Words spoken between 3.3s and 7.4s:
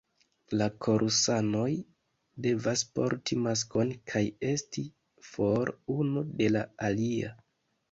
maskon kaj esti for unu de la alia.